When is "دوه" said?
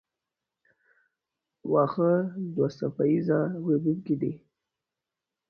2.53-2.67